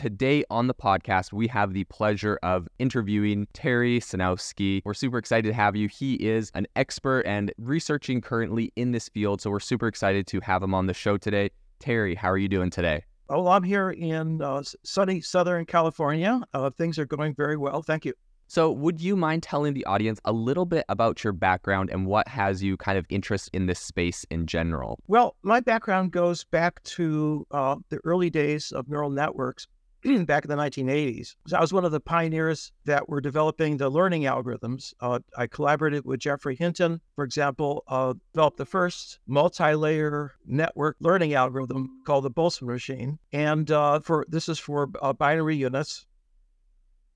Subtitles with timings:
[0.00, 4.80] today on the podcast, we have the pleasure of interviewing Terry Sejnowski.
[4.82, 5.88] We're super excited to have you.
[5.88, 9.42] He is an expert and researching currently in this field.
[9.42, 11.50] So we're super excited to have him on the show today.
[11.80, 13.04] Terry, how are you doing today?
[13.28, 16.40] Oh, I'm here in uh, sunny Southern California.
[16.54, 17.82] Uh, things are going very well.
[17.82, 18.14] Thank you.
[18.46, 22.26] So, would you mind telling the audience a little bit about your background and what
[22.26, 24.98] has you kind of interest in this space in general?
[25.08, 29.68] Well, my background goes back to uh, the early days of neural networks
[30.24, 31.34] back in the 1980s.
[31.46, 34.94] So I was one of the pioneers that were developing the learning algorithms.
[35.00, 41.34] Uh, I collaborated with Geoffrey Hinton, for example, uh, developed the first multi-layer network learning
[41.34, 46.06] algorithm called the Boltzmann machine, and uh, for this is for uh, binary units.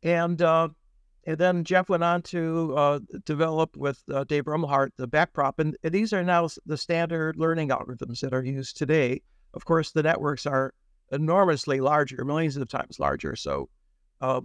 [0.03, 0.69] And uh,
[1.27, 5.55] and then Jeff went on to uh, develop with uh, Dave Rumelhart the backprop.
[5.59, 9.23] And, and these are now the standard learning algorithms that are used today.
[9.55, 10.75] Of course, the networks are
[11.13, 13.37] enormously larger, millions of times larger.
[13.37, 13.69] So,
[14.21, 14.41] uh,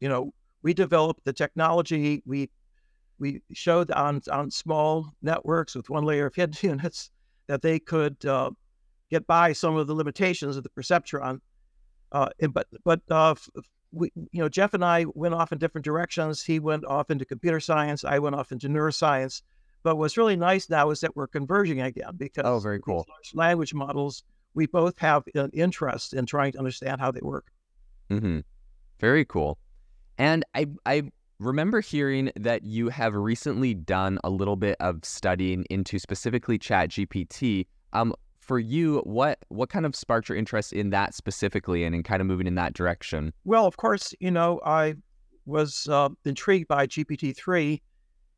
[0.00, 0.32] you know,
[0.62, 2.22] we developed the technology.
[2.26, 2.50] We
[3.18, 7.10] we showed on on small networks with one layer of hidden units
[7.46, 8.50] that they could uh,
[9.10, 11.40] get by some of the limitations of the perceptron.
[12.12, 13.34] Uh, but but uh,
[13.92, 16.42] we, you know, Jeff and I went off in different directions.
[16.42, 18.04] He went off into computer science.
[18.04, 19.42] I went off into neuroscience.
[19.82, 23.06] But what's really nice now is that we're converging again because oh, very cool.
[23.34, 24.24] language models,
[24.56, 27.46] we both have an interest in trying to understand how they work.
[28.10, 28.40] Mm-hmm.
[28.98, 29.58] Very cool.
[30.18, 31.02] And I, I
[31.38, 36.88] remember hearing that you have recently done a little bit of studying into specifically Chat
[36.88, 37.66] GPT.
[37.92, 42.02] Um, for you, what what kind of sparked your interest in that specifically and in
[42.02, 43.32] kind of moving in that direction?
[43.44, 44.94] Well, of course, you know, I
[45.46, 47.80] was uh, intrigued by GPT-3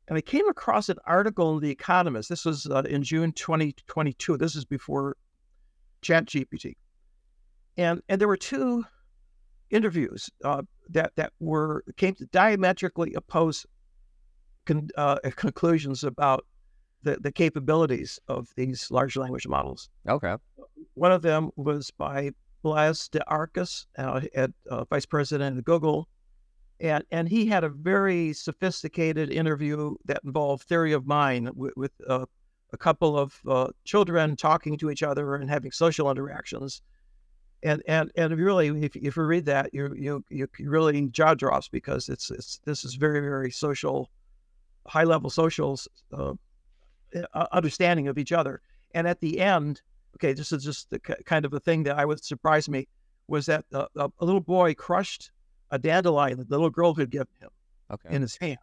[0.08, 2.30] and I came across an article in The Economist.
[2.30, 4.38] This was uh, in June 2022.
[4.38, 5.16] This is before
[6.02, 6.74] Chat GPT.
[7.77, 8.84] And, and there were two
[9.70, 13.66] interviews uh, that, that were came to diametrically opposed
[14.66, 16.46] con, uh, conclusions about
[17.02, 19.88] the, the capabilities of these large language models.
[20.08, 20.37] Okay.
[20.94, 22.31] One of them was by
[22.62, 26.08] Blaise de Arcas, uh, at uh, vice president of Google,
[26.81, 31.92] and and he had a very sophisticated interview that involved theory of mind with, with
[32.08, 32.26] uh,
[32.73, 36.83] a couple of uh, children talking to each other and having social interactions.
[37.62, 41.69] And and and really, if, if you read that, you you you really jaw drops
[41.69, 44.11] because it's it's this is very very social,
[44.87, 45.79] high level social
[46.12, 46.34] uh,
[47.34, 48.61] uh, understanding of each other.
[48.95, 49.83] And at the end,
[50.17, 52.87] okay, this is just the kind of a thing that I would surprise me
[53.27, 55.31] was that uh, a, a, little boy crushed
[55.71, 57.50] a dandelion that the little girl had given him
[57.91, 58.15] okay.
[58.15, 58.59] in his hand.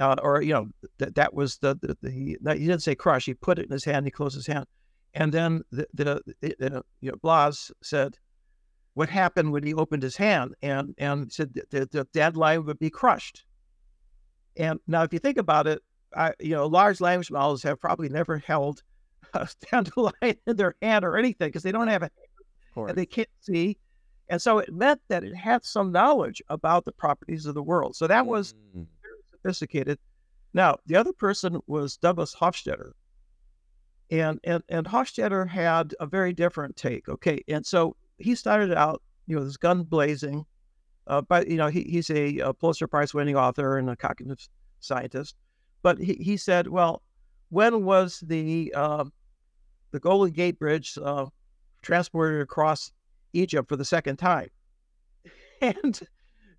[0.00, 0.66] Uh, or you know
[0.98, 3.26] that that was the, the, the he, he, didn't say crush.
[3.26, 4.06] He put it in his hand.
[4.06, 4.66] He closed his hand,
[5.14, 8.18] and then the, the, the you know Blaise said,
[8.94, 12.90] "What happened when he opened his hand?" And and said the, the dandelion would be
[12.90, 13.44] crushed.
[14.56, 15.80] And now, if you think about it,
[16.16, 18.82] I, you know, large language models have probably never held
[19.34, 22.10] a dandelion in their hand or anything because they don't have a
[22.76, 23.78] and they can't see.
[24.28, 27.94] And so it meant that it had some knowledge about the properties of the world.
[27.94, 28.86] So that was mm.
[29.44, 29.98] Sophisticated.
[30.54, 32.92] Now, the other person was Douglas Hofstadter.
[34.10, 37.08] And, and and Hofstadter had a very different take.
[37.08, 37.42] Okay.
[37.48, 40.46] And so he started out, you know, this gun blazing.
[41.06, 44.48] Uh, but you know, he, he's a, a Pulitzer Prize winning author and a cognitive
[44.80, 45.36] scientist.
[45.82, 47.02] But he, he said, well,
[47.50, 49.04] when was the uh,
[49.90, 51.26] the Golden Gate Bridge uh,
[51.82, 52.92] transported across
[53.34, 54.48] Egypt for the second time?
[55.60, 55.98] And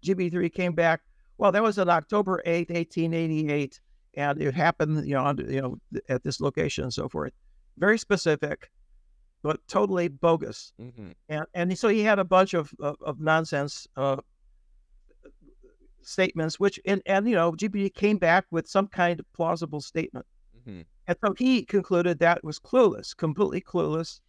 [0.03, 1.01] GPT-3 came back.
[1.37, 3.79] Well, that was on October 8th, 1888,
[4.15, 7.33] and it happened, you know, under, you know, at this location and so forth.
[7.77, 8.71] Very specific,
[9.43, 10.71] but totally bogus.
[10.81, 11.11] Mm-hmm.
[11.29, 14.17] And and so he had a bunch of of, of nonsense uh,
[16.01, 20.25] statements, which and and you know GPT came back with some kind of plausible statement,
[20.57, 20.81] mm-hmm.
[21.07, 24.21] and so he concluded that was clueless, completely clueless.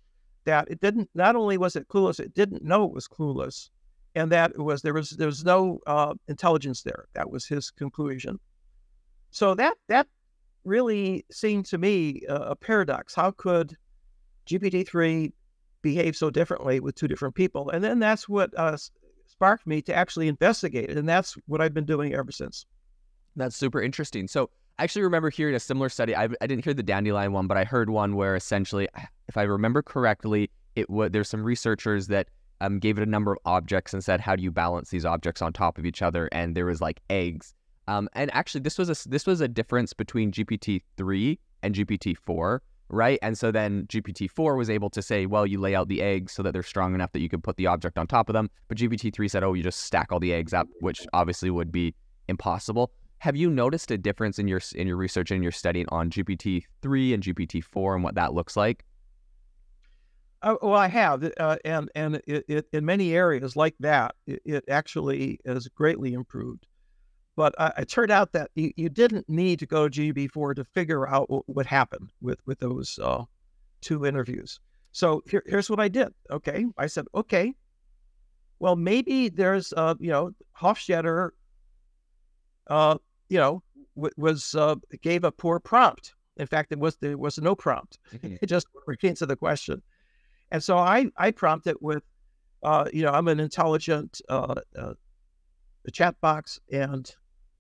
[0.44, 1.09] That it didn't.
[1.15, 3.71] Not only was it clueless, it didn't know it was clueless,
[4.16, 7.06] and that was there was there was no uh, intelligence there.
[7.12, 8.41] That was his conclusion.
[9.31, 10.08] So that that
[10.64, 13.14] really seemed to me a, a paradox.
[13.14, 13.76] How could
[14.49, 15.32] GPT three
[15.82, 17.69] behave so differently with two different people?
[17.70, 18.79] And then that's what uh,
[19.26, 20.96] sparked me to actually investigate it.
[20.96, 22.64] And that's what I've been doing ever since.
[23.37, 24.29] That's super interesting.
[24.29, 24.49] So
[24.79, 26.17] I actually remember hearing a similar study.
[26.17, 28.88] I, I didn't hear the dandelion one, but I heard one where essentially,
[29.29, 32.29] if I remember correctly, it would there's some researchers that
[32.61, 35.43] um, gave it a number of objects and said, how do you balance these objects
[35.43, 36.29] on top of each other?
[36.32, 37.55] And there was like eggs.
[37.88, 42.17] Um, and actually, this was a this was a difference between GPT three and GPT
[42.17, 42.62] four.
[42.88, 43.19] right?
[43.23, 46.43] And so then GPT-4 was able to say, well, you lay out the eggs so
[46.43, 48.50] that they're strong enough that you can put the object on top of them.
[48.69, 51.94] But GPT-3 said, oh, you just stack all the eggs up, which obviously would be
[52.29, 52.93] impossible.
[53.19, 57.14] Have you noticed a difference in your in your research and your studying on GPT-3
[57.14, 58.85] and GPT-4 and what that looks like?
[60.46, 64.40] Uh, well, I have, uh, and and it, it, in many areas like that, it,
[64.44, 66.66] it actually is greatly improved.
[67.34, 70.64] But uh, it turned out that you, you didn't need to go to GPT-4 to
[70.64, 73.25] figure out what, what happened with with those uh,
[73.81, 74.60] two interviews.
[74.93, 76.14] So here, here's what I did.
[76.31, 77.52] Okay, I said, okay,
[78.60, 81.31] well maybe there's uh, you know Hofstadter,
[82.69, 82.98] uh,
[83.28, 83.64] you know,
[83.96, 86.14] w- was uh, gave a poor prompt.
[86.37, 87.98] In fact, it was there was no prompt.
[88.14, 88.37] Mm-hmm.
[88.40, 88.69] It just
[89.02, 89.82] answered the question.
[90.50, 92.02] And so I I prompt it with,
[92.62, 94.94] uh, you know, I'm an intelligent uh, uh,
[95.93, 97.10] chat box and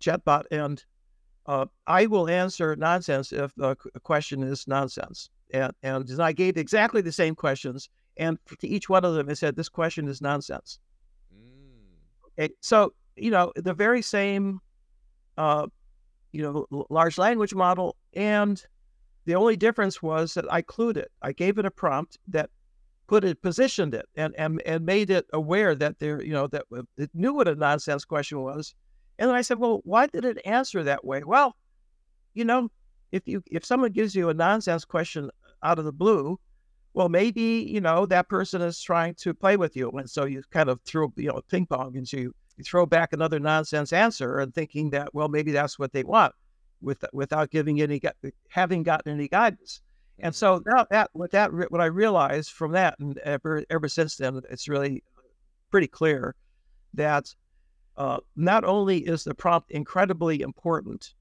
[0.00, 0.84] chatbot, and
[1.46, 5.30] uh, I will answer nonsense if the question is nonsense.
[5.52, 9.34] And, and I gave exactly the same questions, and to each one of them, I
[9.34, 10.80] said, "This question is nonsense."
[11.32, 12.42] Mm.
[12.42, 14.60] Okay, so you know the very same,
[15.38, 15.66] uh,
[16.32, 18.64] you know, large language model, and
[19.24, 21.12] the only difference was that I clued it.
[21.22, 22.50] I gave it a prompt that
[23.06, 26.64] put it, positioned it, and and and made it aware that there, you know, that
[26.76, 28.74] uh, it knew what a nonsense question was,
[29.18, 31.22] and then I said, well, why did it answer that way?
[31.24, 31.56] Well,
[32.34, 32.70] you know,
[33.12, 35.30] if you if someone gives you a nonsense question
[35.62, 36.38] out of the blue,
[36.94, 40.42] well, maybe you know that person is trying to play with you, and so you
[40.50, 44.38] kind of throw you know ping pong, and you, you throw back another nonsense answer,
[44.38, 46.34] and thinking that well maybe that's what they want,
[46.80, 48.00] with without giving any
[48.48, 49.80] having gotten any guidance.
[50.18, 50.38] And mm-hmm.
[50.38, 54.40] so now that what that what I realized from that, and ever ever since then,
[54.50, 55.02] it's really
[55.70, 56.34] pretty clear
[56.94, 57.34] that
[57.96, 61.14] uh, not only is the prompt incredibly important,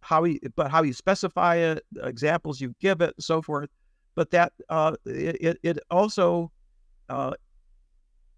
[0.00, 3.70] how you, but how you specify it, the examples you give it, and so forth,
[4.14, 6.50] but that uh, it, it also
[7.08, 7.32] uh,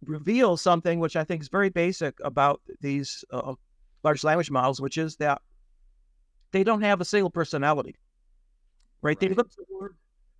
[0.04, 3.54] reveals something which I think is very basic about these uh,
[4.04, 5.40] large language models, which is that
[6.52, 7.96] they don't have a single personality,
[9.02, 9.18] right?
[9.18, 9.96] They look toward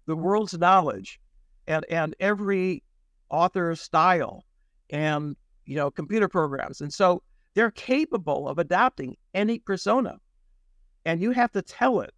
[0.07, 1.21] the world's knowledge
[1.67, 2.83] and and every
[3.31, 4.45] author's style
[4.91, 5.37] and
[5.67, 6.81] you know, computer programs.
[6.81, 7.23] And so
[7.55, 10.17] they're capable of adapting any persona.
[11.05, 12.13] And you have to tell it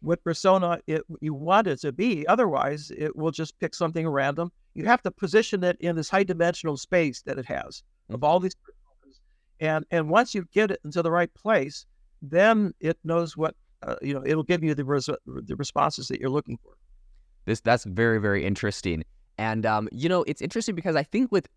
[0.00, 2.26] what persona it, you want it to be.
[2.26, 4.50] Otherwise, it will just pick something random.
[4.74, 8.40] You have to position it in this high dimensional space that it has of all
[8.40, 9.18] these personas.
[9.60, 11.84] And, and once you get it into the right place,
[12.22, 16.20] then it knows what, uh, you know, it'll give you the, res- the responses that
[16.20, 16.72] you're looking for.
[17.44, 19.04] This That's very, very interesting.
[19.38, 21.48] And, um, you know, it's interesting because I think with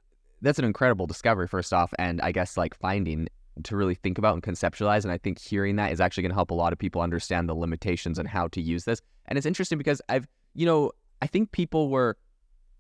[0.42, 3.28] that's an incredible discovery, first off, and I guess like finding
[3.64, 5.04] to really think about and conceptualize.
[5.04, 7.48] And I think hearing that is actually going to help a lot of people understand
[7.48, 9.02] the limitations and how to use this.
[9.28, 10.92] And it's interesting because I've, you know,
[11.22, 12.18] I think people were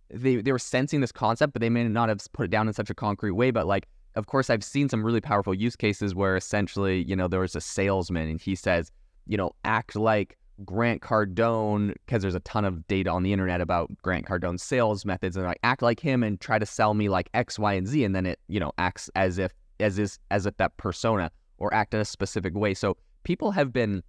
[0.10, 2.74] they they were sensing this concept, but they may not have put it down in
[2.74, 3.51] such a concrete way.
[3.51, 7.28] But like, of course, I've seen some really powerful use cases where essentially, you know,
[7.28, 8.92] there was a salesman and he says,
[9.28, 13.62] you know, act like Grant Cardone because there's a ton of data on the internet
[13.62, 17.10] about Grant Cardone's sales methods and like act like him and try to sell me
[17.10, 20.20] like X, Y, and Z, and then it you know acts as if as is
[20.31, 22.74] as if that persona or act in a specific way.
[22.74, 24.04] So people have been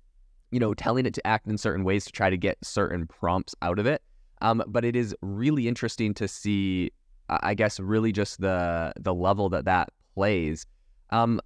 [0.51, 3.55] you know telling it to act in certain ways to try to get certain prompts
[3.63, 4.03] out of it.
[4.43, 6.91] Um, but it is really interesting to see,
[7.31, 10.67] I guess, really just the the level that that plays.
[11.11, 11.41] Um,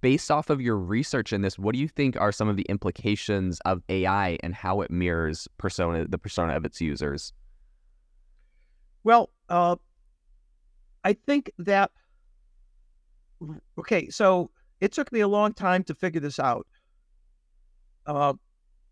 [0.00, 2.66] based off of your research in this, what do you think are some of the
[2.68, 7.32] implications of AI and how it mirrors persona, the persona of its users?
[9.04, 9.76] Well, uh,
[11.04, 11.90] I think that
[13.78, 14.08] okay.
[14.10, 16.66] So it took me a long time to figure this out,
[18.06, 18.34] uh,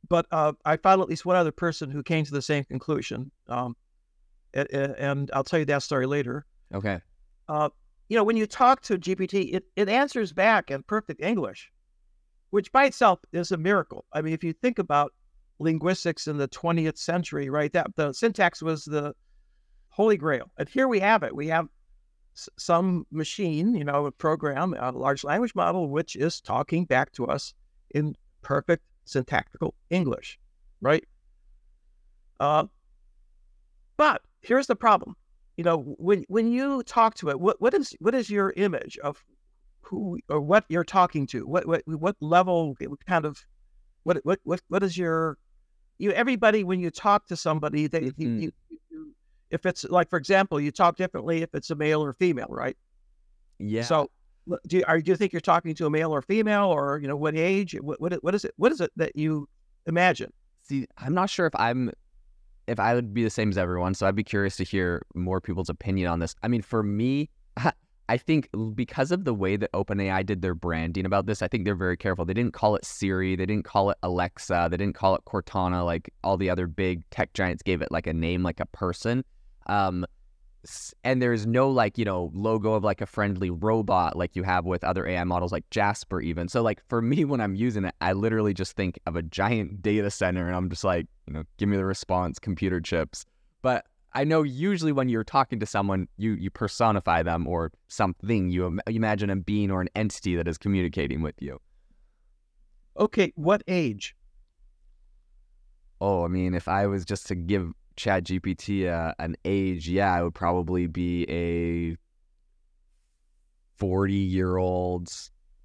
[0.08, 3.30] but uh, I found at least one other person who came to the same conclusion,
[3.48, 3.76] um,
[4.52, 6.44] and, and I'll tell you that story later.
[6.74, 7.00] Okay.
[8.10, 11.70] You know, when you talk to GPT, it, it answers back in perfect English,
[12.50, 14.04] which by itself is a miracle.
[14.12, 15.12] I mean, if you think about
[15.60, 19.14] linguistics in the 20th century, right, that the syntax was the
[19.90, 20.50] holy grail.
[20.58, 21.36] And here we have it.
[21.36, 21.68] We have
[22.34, 27.26] some machine, you know, a program, a large language model, which is talking back to
[27.26, 27.54] us
[27.90, 30.36] in perfect syntactical English,
[30.80, 31.04] right?
[32.40, 32.64] Uh,
[33.96, 35.14] but here's the problem
[35.60, 38.96] you know, when when you talk to it, what what is what is your image
[39.04, 39.22] of
[39.82, 41.46] who or what you're talking to?
[41.46, 42.74] What what what level
[43.06, 43.44] kind of
[44.04, 45.36] what what what what is your
[45.98, 48.40] you everybody when you talk to somebody they mm-hmm.
[48.40, 48.52] you,
[48.90, 49.12] you,
[49.50, 52.78] if it's like for example you talk differently if it's a male or female right
[53.58, 54.10] yeah so
[54.66, 57.06] do you, are, do you think you're talking to a male or female or you
[57.06, 59.46] know what age what what, what is it what is it that you
[59.84, 61.90] imagine see i'm not sure if i'm
[62.70, 63.94] if I would be the same as everyone.
[63.94, 66.36] So I'd be curious to hear more people's opinion on this.
[66.42, 67.28] I mean, for me,
[68.08, 71.64] I think because of the way that OpenAI did their branding about this, I think
[71.64, 72.24] they're very careful.
[72.24, 75.84] They didn't call it Siri, they didn't call it Alexa, they didn't call it Cortana
[75.84, 79.24] like all the other big tech giants gave it like a name like a person.
[79.66, 80.06] Um,
[81.04, 84.64] and there's no like you know logo of like a friendly robot like you have
[84.66, 86.48] with other AI models like Jasper even.
[86.48, 89.82] So like for me when I'm using it, I literally just think of a giant
[89.82, 93.24] data center and I'm just like you know give me the response computer chips.
[93.62, 98.50] But I know usually when you're talking to someone, you you personify them or something.
[98.50, 101.60] You, you imagine a being or an entity that is communicating with you.
[102.98, 104.16] Okay, what age?
[106.00, 110.12] Oh, I mean, if I was just to give Chat GPT uh, an age, yeah,
[110.12, 111.96] I would probably be a
[113.76, 115.10] forty-year-old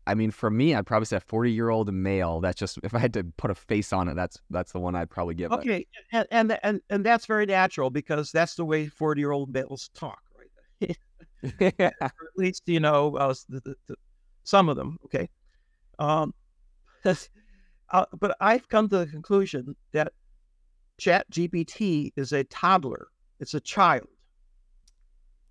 [0.08, 2.40] I mean, for me, I'd probably say a 40 year old male.
[2.40, 4.96] That's just if I had to put a face on it, that's that's the one
[4.96, 5.52] I'd probably give.
[5.52, 9.52] Okay, and, and and and that's very natural because that's the way 40 year old
[9.52, 10.98] males talk, right?
[12.02, 13.96] at least you know uh, the, the, the,
[14.44, 14.98] some of them.
[15.06, 15.28] Okay,
[15.98, 16.34] um,
[17.06, 20.14] uh, but I've come to the conclusion that
[20.98, 23.08] Chat GPT is a toddler.
[23.40, 24.08] It's a child,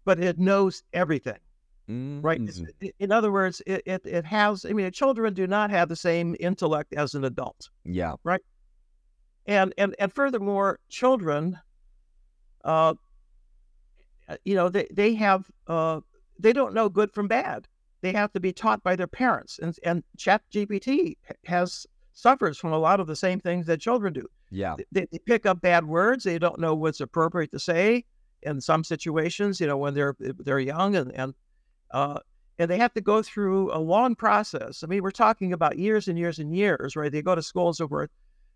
[0.04, 1.38] but it knows everything.
[1.88, 2.22] Mm-hmm.
[2.22, 2.40] Right.
[2.98, 6.34] in other words, it, it, it has, I mean, children do not have the same
[6.40, 7.68] intellect as an adult.
[7.84, 8.14] Yeah.
[8.24, 8.40] Right.
[9.44, 11.58] And, and, and furthermore, children,
[12.64, 12.94] uh,
[14.28, 16.00] uh, you know, they, they have, uh,
[16.38, 17.68] they don't know good from bad.
[18.00, 19.58] They have to be taught by their parents.
[19.58, 24.12] And, and Chat GPT has, suffers from a lot of the same things that children
[24.12, 24.26] do.
[24.50, 24.76] Yeah.
[24.92, 26.24] They, they pick up bad words.
[26.24, 28.04] They don't know what's appropriate to say
[28.42, 31.34] in some situations, you know, when they're, they're young and, and,
[31.90, 32.20] uh,
[32.58, 34.84] and they have to go through a long process.
[34.84, 37.10] I mean, we're talking about years and years and years, right?
[37.10, 38.10] They go to school and so forth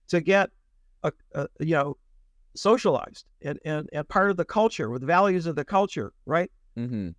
[0.08, 0.50] to get,
[1.02, 1.96] a, a you know,
[2.54, 6.50] socialized and, and, and part of the culture with the values of the culture, right?
[6.76, 7.10] Mm-hmm.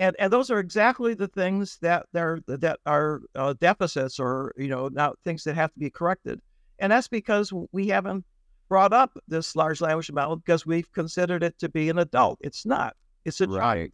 [0.00, 4.68] And and those are exactly the things that are that are uh, deficits or you
[4.68, 6.40] know now things that have to be corrected,
[6.78, 8.24] and that's because we haven't
[8.68, 12.38] brought up this large language model because we've considered it to be an adult.
[12.42, 12.96] It's not.
[13.24, 13.60] It's a right.
[13.60, 13.90] child.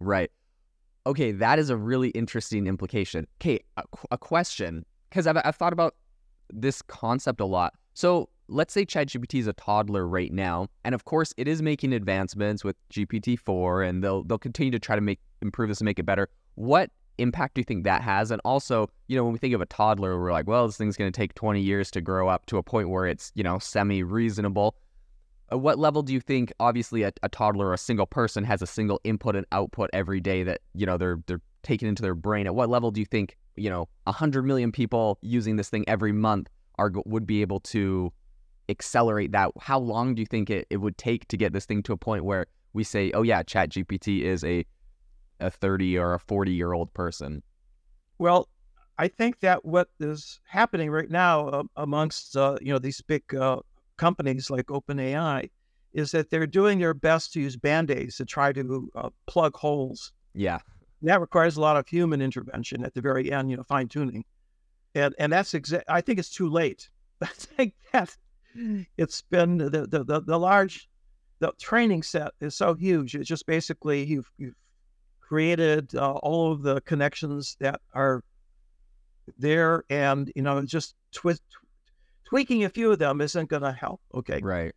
[0.00, 0.30] Right
[1.06, 3.26] okay, that is a really interesting implication.
[3.40, 5.94] Okay, a, a question, because I've, I've thought about
[6.50, 7.74] this concept a lot.
[7.94, 11.92] So let's say ChatGPT is a toddler right now, and of course it is making
[11.92, 15.98] advancements with GPT-4, and they'll they'll continue to try to make improve this and make
[15.98, 16.28] it better.
[16.54, 18.30] What impact do you think that has?
[18.30, 20.96] And also, you know, when we think of a toddler, we're like, well, this thing's
[20.96, 23.58] going to take 20 years to grow up to a point where it's you know
[23.58, 24.76] semi reasonable.
[25.50, 28.62] At what level do you think obviously a, a toddler or a single person has
[28.62, 32.14] a single input and output every day that you know they're they're taking into their
[32.14, 35.84] brain at what level do you think you know 100 million people using this thing
[35.88, 38.12] every month are would be able to
[38.68, 41.82] accelerate that how long do you think it, it would take to get this thing
[41.82, 44.64] to a point where we say oh yeah chat gpt is a
[45.40, 47.42] a 30 or a 40 year old person
[48.18, 48.48] well
[48.98, 53.22] i think that what is happening right now uh, amongst uh, you know these big
[53.34, 53.58] uh,
[53.96, 55.48] companies like OpenAI
[55.94, 59.56] is that they're doing their best to use band aids to try to uh, plug
[59.56, 60.12] holes.
[60.34, 60.58] Yeah.
[61.02, 64.24] that requires a lot of human intervention at the very end, you know, fine tuning.
[64.96, 65.84] And, and that's exact.
[65.88, 66.90] I think it's too late.
[67.22, 68.16] I think that
[68.98, 70.88] it's been the, the, the, the, large,
[71.38, 73.14] the training set is so huge.
[73.14, 74.54] It's just basically you've, you've
[75.34, 78.22] created uh, all of the connections that are
[79.36, 81.42] there and, you know, just twist,
[82.24, 84.00] tweaking a few of them isn't going to help.
[84.14, 84.38] Okay.
[84.40, 84.72] Right.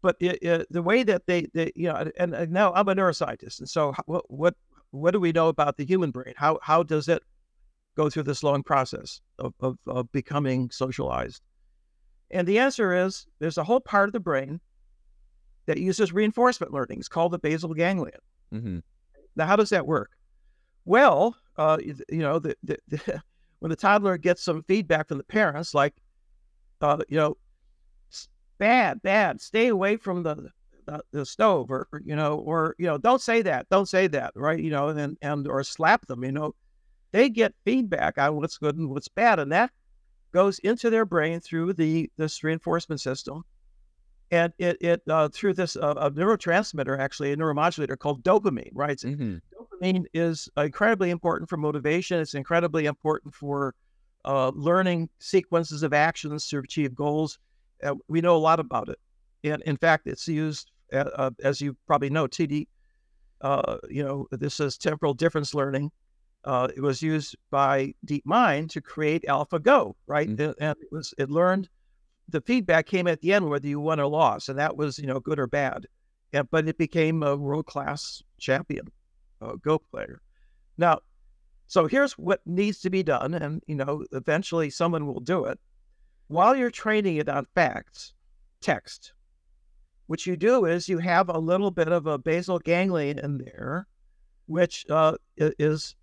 [0.00, 2.94] But it, it, the way that they, they you know, and, and, now I'm a
[2.94, 3.58] neuroscientist.
[3.58, 4.54] And so what, what,
[4.92, 6.32] what do we know about the human brain?
[6.38, 7.22] How, how does it
[7.94, 11.42] go through this long process of, of, of becoming socialized?
[12.30, 14.58] And the answer is there's a whole part of the brain
[15.66, 16.98] that uses reinforcement learning.
[16.98, 18.20] It's called the basal ganglion.
[18.54, 18.78] Mm-hmm.
[19.38, 20.10] Now, how does that work?
[20.84, 23.22] Well, uh, you know, the, the, the,
[23.60, 25.94] when the toddler gets some feedback from the parents, like
[26.80, 27.36] uh, you know,
[28.58, 30.50] bad, bad, stay away from the,
[30.86, 34.32] the, the stove or, you know, or, you know, don't say that, don't say that,
[34.34, 34.58] right?
[34.58, 36.54] You know, and, and, or slap them, you know,
[37.12, 39.38] they get feedback on what's good and what's bad.
[39.38, 39.70] And that
[40.32, 43.44] goes into their brain through the, this reinforcement system.
[44.30, 48.98] And it, it uh, through this uh, a neurotransmitter, actually a neuromodulator called dopamine, right?
[48.98, 49.36] Mm-hmm.
[49.56, 52.20] Dopamine is incredibly important for motivation.
[52.20, 53.74] It's incredibly important for
[54.24, 57.38] uh, learning sequences of actions to achieve goals.
[57.82, 58.98] Uh, we know a lot about it.
[59.44, 62.66] And in fact, it's used, uh, uh as you probably know, TD,
[63.40, 65.90] uh, you know, this is temporal difference learning.
[66.44, 70.28] Uh, it was used by DeepMind to create AlphaGo, right?
[70.28, 70.62] Mm-hmm.
[70.62, 71.68] And it was it learned
[72.28, 75.06] the feedback came at the end whether you won or lost, and that was you
[75.06, 75.86] know good or bad.
[76.50, 78.88] But it became a world class champion,
[79.40, 80.20] uh, Go player.
[80.76, 81.00] Now,
[81.66, 85.58] so here's what needs to be done, and you know eventually someone will do it.
[86.28, 88.12] While you're training it on facts,
[88.60, 89.12] text,
[90.06, 93.86] what you do is you have a little bit of a basal ganglion in there,
[94.46, 95.96] which uh, is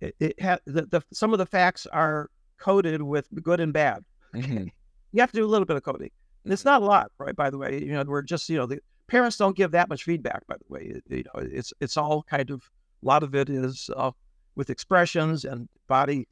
[0.00, 4.04] it, it ha- the, the some of the facts are coded with good and bad.
[4.36, 4.66] Mm-hmm.
[5.12, 6.10] You have to do a little bit of coding.
[6.44, 7.34] And it's not a lot, right?
[7.34, 8.78] By the way, you know, we're just, you know, the
[9.08, 10.92] parents don't give that much feedback, by the way.
[10.94, 12.62] It, you know, it's it's all kind of
[13.02, 14.12] a lot of it is uh,
[14.54, 16.26] with expressions and body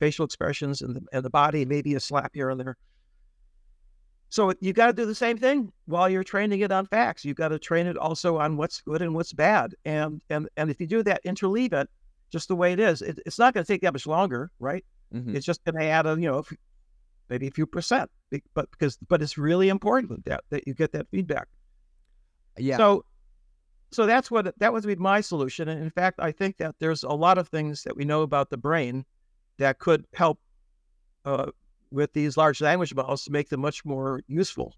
[0.00, 2.76] facial expressions and the, and the body, maybe a slap here and there.
[4.28, 7.24] So you got to do the same thing while you're training it on facts.
[7.24, 9.74] You got to train it also on what's good and what's bad.
[9.84, 11.88] And and and if you do that, interleave it
[12.30, 13.00] just the way it is.
[13.00, 14.84] It, it's not going to take that much longer, right?
[15.14, 15.36] Mm-hmm.
[15.36, 16.42] It's just going to add a you know
[17.34, 18.08] maybe a few percent,
[18.54, 21.48] but because but it's really important that that you get that feedback.
[22.56, 22.76] Yeah.
[22.76, 23.04] So
[23.90, 25.68] so that's what that would be my solution.
[25.68, 28.50] And in fact, I think that there's a lot of things that we know about
[28.50, 29.04] the brain
[29.58, 30.38] that could help
[31.24, 31.50] uh,
[31.90, 34.74] with these large language models to make them much more useful.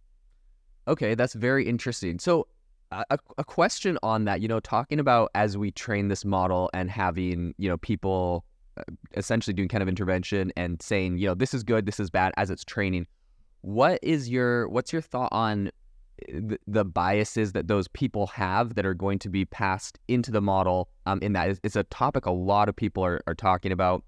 [0.89, 2.19] Okay, that's very interesting.
[2.19, 2.47] So
[2.91, 6.91] a, a question on that, you know, talking about as we train this model and
[6.91, 8.45] having, you know, people
[9.15, 12.33] essentially doing kind of intervention and saying, you know, this is good, this is bad
[12.37, 13.07] as it's training.
[13.63, 15.71] What is your what's your thought on
[16.29, 20.41] the, the biases that those people have that are going to be passed into the
[20.41, 20.89] model?
[21.07, 24.05] Um, in that it's a topic a lot of people are, are talking about.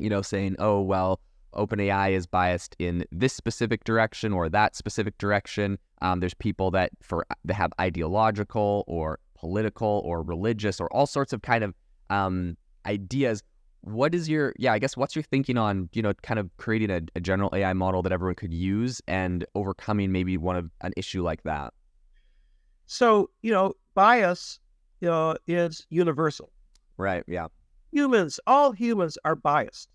[0.00, 1.18] You know, saying, oh well,
[1.54, 5.78] OpenAI is biased in this specific direction or that specific direction.
[6.02, 11.32] Um, there's people that for that have ideological or political or religious or all sorts
[11.32, 11.74] of kind of
[12.10, 12.56] um,
[12.86, 13.42] ideas.
[13.92, 14.72] What is your yeah?
[14.72, 17.72] I guess what's your thinking on you know kind of creating a, a general AI
[17.72, 21.72] model that everyone could use and overcoming maybe one of an issue like that?
[22.86, 24.60] So you know, bias
[25.06, 26.50] uh, is universal.
[26.96, 27.24] Right.
[27.26, 27.48] Yeah.
[27.92, 29.88] Humans, all humans are biased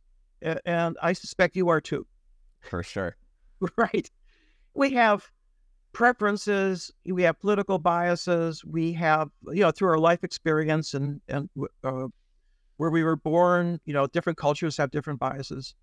[0.65, 2.05] and I suspect you are too.
[2.61, 3.15] For sure.
[3.77, 4.11] Right.
[4.73, 5.31] We have
[5.93, 11.49] preferences, we have political biases, we have, you know, through our life experience and, and
[11.81, 12.07] uh,
[12.83, 15.73] where we were born, you know, different cultures have different biases.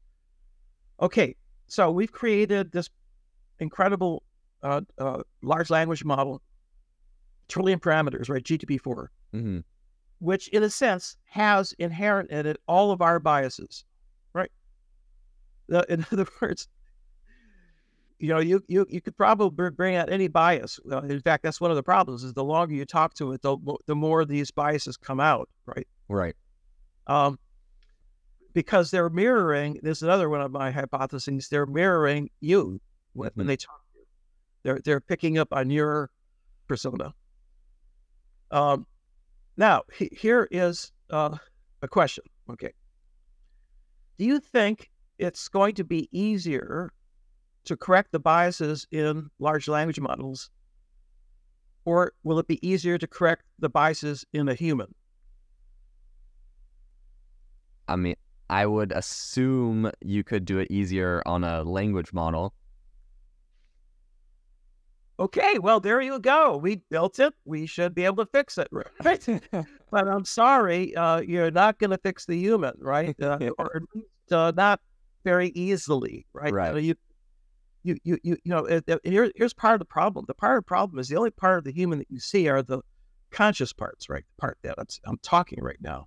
[1.01, 1.35] Okay,
[1.67, 2.91] so we've created this
[3.59, 4.23] incredible
[4.63, 6.43] uh, uh, large language model,
[7.49, 8.45] trillion parameters, right?
[8.45, 9.61] GTP4, mm-hmm.
[10.19, 13.87] which in a sense has inherent in it all of our biases.
[14.35, 14.53] Right?
[15.89, 16.69] In other words,
[18.19, 20.79] you know, you you you could probably bring out any bias.
[20.93, 23.41] Uh, in fact, that's one of the problems: is the longer you talk to it,
[23.41, 25.49] the the more these biases come out.
[25.65, 25.89] Right.
[26.07, 26.37] Right.
[27.11, 27.41] Um,
[28.53, 29.81] because they're mirroring.
[29.83, 31.49] There's another one of my hypotheses.
[31.49, 32.81] They're mirroring you
[33.15, 33.41] when, mm-hmm.
[33.41, 34.07] when they talk to you.
[34.63, 36.11] They're they're picking up on your
[36.69, 37.13] persona.
[38.53, 38.87] Um,
[39.57, 41.37] now he, here is uh,
[41.83, 42.25] a question.
[42.49, 42.73] Okay.
[44.19, 46.93] Do you think it's going to be easier
[47.65, 50.51] to correct the biases in large language models?
[51.85, 54.95] Or will it be easier to correct the biases in a human?
[57.91, 58.15] I mean,
[58.49, 62.55] I would assume you could do it easier on a language model.
[65.19, 66.57] Okay, well, there you go.
[66.57, 67.35] We built it.
[67.45, 68.87] We should be able to fix it, right?
[69.91, 73.15] but I'm sorry, uh, you're not going to fix the human, right?
[73.21, 73.83] Uh, or
[74.31, 74.81] uh, not
[75.25, 76.53] very easily, right?
[76.53, 76.83] Right.
[76.83, 76.95] You,
[77.83, 80.25] you, you, you, you know, it, it, here, here's part of the problem.
[80.27, 82.49] The part of the problem is the only part of the human that you see
[82.49, 82.81] are the
[83.31, 84.25] conscious parts, right?
[84.37, 86.07] The part that I'm, I'm talking right now.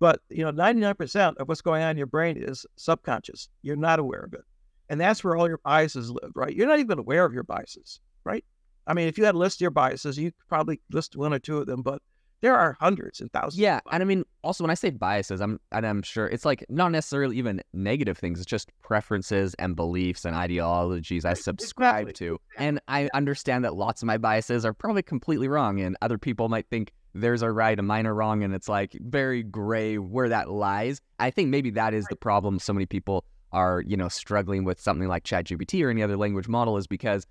[0.00, 3.48] But you know, 99% of what's going on in your brain is subconscious.
[3.62, 4.40] You're not aware of it.
[4.88, 6.54] And that's where all your biases live, right?
[6.54, 8.44] You're not even aware of your biases, right?
[8.88, 11.32] I mean, if you had a list of your biases, you could probably list one
[11.32, 12.02] or two of them, but
[12.40, 13.58] there are hundreds and thousands.
[13.58, 16.64] Yeah, and I mean, also when I say biases, I'm and I'm sure it's like
[16.70, 18.40] not necessarily even negative things.
[18.40, 22.26] It's just preferences and beliefs and ideologies I subscribe exactly.
[22.28, 26.16] to, and I understand that lots of my biases are probably completely wrong, and other
[26.18, 29.98] people might think theirs a right and mine are wrong, and it's like very gray
[29.98, 31.00] where that lies.
[31.18, 32.58] I think maybe that is the problem.
[32.58, 36.48] So many people are you know struggling with something like ChatGPT or any other language
[36.48, 37.26] model is because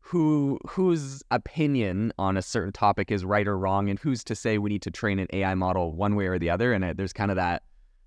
[0.00, 4.58] who whose opinion on a certain topic is right or wrong and who's to say
[4.58, 7.12] we need to train an AI model one way or the other and uh, there's
[7.12, 7.62] kind of that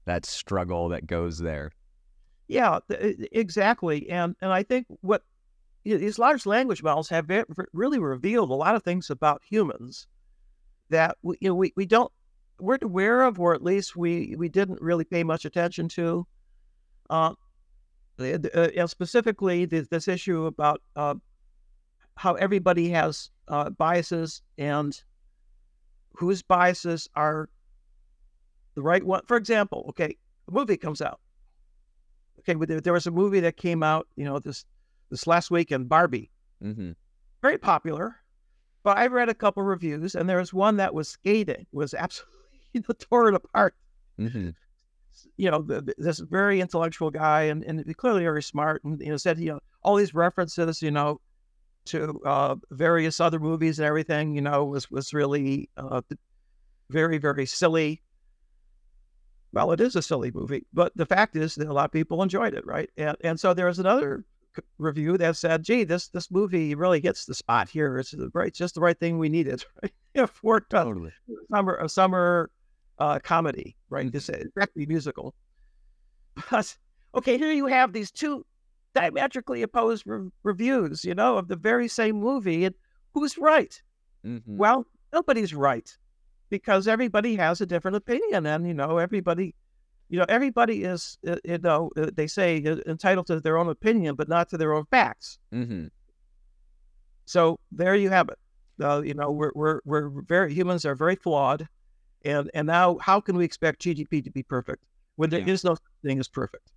[0.05, 1.71] that struggle that goes there.
[2.47, 2.79] Yeah,
[3.31, 4.09] exactly.
[4.09, 5.23] And and I think what
[5.83, 7.29] these large language models have
[7.73, 10.07] really revealed a lot of things about humans
[10.89, 12.11] that we, you know we, we don't
[12.59, 16.25] we're aware of or at least we we didn't really pay much attention to.
[17.09, 17.33] Uh,
[18.19, 21.15] uh, uh, and specifically this, this issue about uh,
[22.15, 25.03] how everybody has uh, biases and
[26.13, 27.49] whose biases are
[28.75, 29.21] the right one.
[29.27, 30.15] For example, okay,
[30.47, 31.19] a movie comes out.
[32.39, 34.65] Okay, there was a movie that came out, you know, this
[35.09, 36.31] this last weekend, Barbie.
[36.63, 36.91] Mm-hmm.
[37.41, 38.15] Very popular,
[38.85, 42.35] but I read a couple reviews, and there was one that was scathing, was absolutely
[42.73, 43.73] you know, tore it apart.
[44.19, 44.49] Mm-hmm.
[45.37, 49.17] You know, the, this very intellectual guy, and, and clearly very smart, and you know,
[49.17, 51.19] said you know all these references, you know,
[51.85, 56.01] to uh, various other movies and everything, you know, was was really uh,
[56.91, 58.03] very very silly.
[59.51, 62.21] Well, it is a silly movie, but the fact is that a lot of people
[62.21, 62.89] enjoyed it, right?
[62.97, 64.25] And and so there was another
[64.77, 67.97] review that said, "Gee, this this movie really hits the spot here.
[67.97, 69.91] It's the right, just the right thing we needed, right?
[70.15, 71.11] If worked totally.
[71.51, 72.49] summer a summer
[72.99, 74.09] uh, comedy, right?
[74.11, 75.35] Just directly musical.
[76.49, 76.77] But
[77.13, 78.45] okay, here you have these two
[78.93, 82.75] diametrically opposed re- reviews, you know, of the very same movie, and
[83.13, 83.81] who's right?
[84.25, 84.57] Mm-hmm.
[84.57, 85.89] Well, nobody's right
[86.49, 89.53] because everybody has a different opinion, and you know, everybody,
[90.09, 93.69] you know, everybody is, uh, you know, uh, they say uh, entitled to their own
[93.69, 95.39] opinion, but not to their own facts.
[95.53, 95.87] Mm-hmm.
[97.25, 98.37] So there you have it.
[98.81, 101.67] Uh, you know, we're we're we're very humans are very flawed,
[102.23, 104.83] and and now how can we expect GDP to be perfect
[105.15, 105.53] when there yeah.
[105.53, 106.71] is no thing as perfect?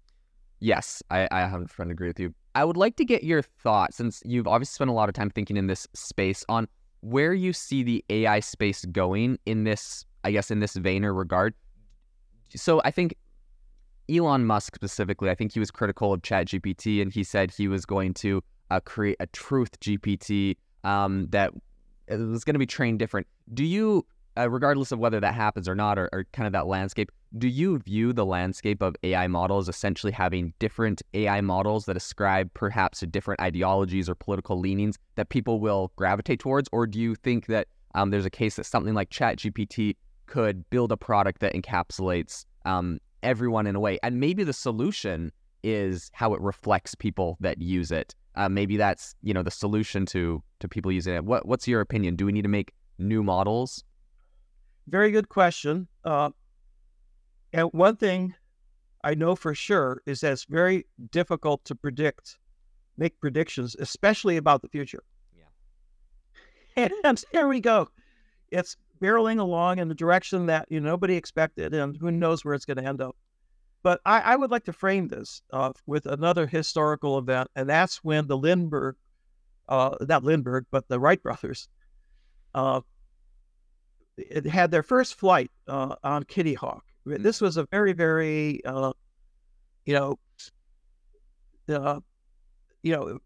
[0.61, 2.35] Yes, I, I 100% agree with you.
[2.55, 5.31] I would like to get your thoughts, since you've obviously spent a lot of time
[5.31, 6.67] thinking in this space, on
[7.01, 11.15] where you see the AI space going in this, I guess, in this vein or
[11.15, 11.55] regard.
[12.55, 13.15] So I think
[14.09, 17.85] Elon Musk specifically, I think he was critical of ChatGPT, and he said he was
[17.85, 21.53] going to uh, create a truth GPT um, that
[22.09, 23.27] was going to be trained different.
[23.53, 24.07] Do you
[24.39, 27.49] uh, regardless of whether that happens or not, or, or, kind of that landscape, do
[27.49, 33.01] you view the landscape of AI models essentially having different AI models that ascribe perhaps
[33.01, 36.69] to different ideologies or political leanings that people will gravitate towards?
[36.73, 39.97] Or do you think that um, there's a case that something like ChatGPT
[40.29, 43.99] could build a product that encapsulates um, everyone in a way?
[44.03, 45.33] And maybe the solution
[45.65, 48.15] is how it reflects people that use it.
[48.37, 51.25] Uh, maybe that's you know the solution to to people using it.
[51.25, 52.15] What what's your opinion?
[52.15, 53.83] Do we need to make new models
[54.89, 55.87] very good question.
[56.05, 56.31] Uh,
[57.53, 58.35] and one thing
[59.05, 62.39] I know for sure is that it's very difficult to predict,
[62.97, 65.03] make predictions, especially about the future.
[66.77, 66.89] Yeah.
[67.05, 67.89] And there we go.
[68.51, 72.55] It's barreling along in the direction that you know, nobody expected, and who knows where
[72.55, 73.17] it's going to end up.
[73.83, 78.03] But I, I, would like to frame this uh, with another historical event, and that's
[78.03, 78.97] when the Lindbergh,
[79.69, 81.69] uh, not Lindbergh, but the Wright brothers,
[82.55, 82.81] uh,
[84.17, 86.85] it had their first flight uh, on Kitty Hawk.
[87.07, 87.23] Mm.
[87.23, 88.93] This was a very, very, uh,
[89.87, 90.19] you know,
[91.69, 92.01] uh,
[92.83, 93.19] you know,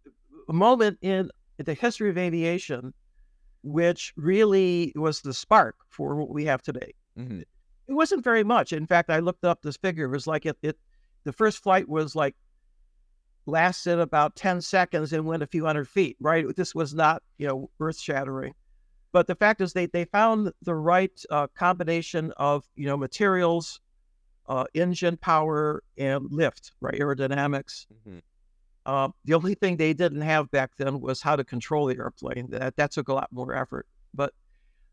[0.49, 2.93] moment in the history of aviation,
[3.63, 6.93] which really was the spark for what we have today.
[7.19, 7.41] Mm-hmm.
[7.41, 8.73] It wasn't very much.
[8.73, 10.07] In fact, I looked up this figure.
[10.07, 10.79] It was like it, it
[11.25, 12.35] the first flight was like
[13.47, 16.45] lasted about 10 seconds and went a few hundred feet, right?
[16.57, 18.55] This was not, you know, earth shattering.
[19.13, 23.79] But the fact is, they they found the right uh, combination of you know materials,
[24.49, 26.99] uh, engine power, and lift, right?
[26.99, 27.87] Aerodynamics.
[27.93, 28.19] Mm-hmm.
[28.85, 32.49] Uh, the only thing they didn't have back then was how to control the airplane.
[32.51, 33.87] That that took a lot more effort.
[34.15, 34.33] But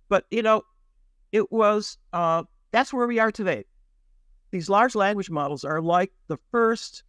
[0.10, 0.64] but you know,
[1.32, 3.66] it was uh, that's where we are today.
[4.52, 7.04] These large language models are like the first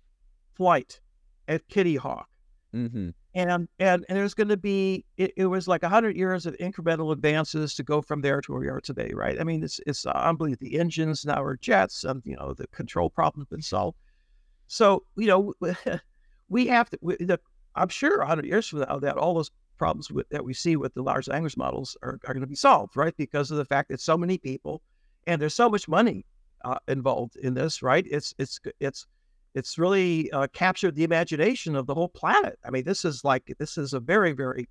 [0.55, 1.01] flight
[1.49, 2.29] at Kitty Hawk.
[2.75, 6.57] Mm-hmm and and and there's going to be it, it was like 100 years of
[6.59, 9.81] incremental advances to go from there to where we are today right i mean it's
[9.87, 13.63] it's uh, unbelievable the engines now are jets and you know the control problems been
[13.63, 13.97] solved
[14.67, 15.55] so you know
[16.51, 17.41] we have to we, the,
[17.75, 20.93] i'm sure 100 years from now that all those problems with, that we see with
[20.93, 23.89] the large language models are, are going to be solved right because of the fact
[23.89, 24.83] that so many people
[25.27, 26.27] and there's so much money
[26.67, 29.07] uh, involved in this right it's it's it's
[29.55, 32.59] it's really uh, captured the imagination of the whole planet.
[32.65, 34.69] I mean, this is like this is a very very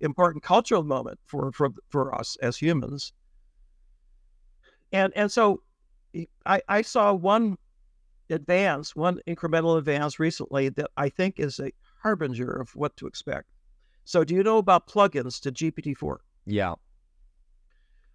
[0.00, 3.12] important cultural moment for for for us as humans.
[4.92, 5.62] And and so
[6.44, 7.56] I I saw one
[8.30, 13.48] advance, one incremental advance recently that I think is a harbinger of what to expect.
[14.04, 16.18] So do you know about plugins to GPT-4?
[16.46, 16.74] Yeah.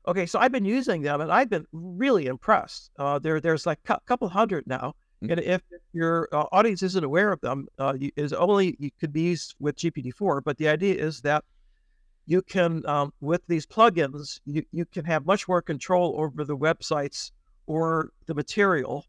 [0.08, 2.91] Okay, so I've been using them and I've been really impressed.
[2.97, 5.32] Uh, there, there's like a couple hundred now, Mm-hmm.
[5.32, 5.62] And if
[5.93, 9.78] your uh, audience isn't aware of them, uh, is only you could be used with
[9.78, 10.43] GPT-4.
[10.43, 11.45] But the idea is that
[12.26, 16.58] you can, um, with these plugins, you, you can have much more control over the
[16.58, 17.32] websites
[17.67, 19.06] or the material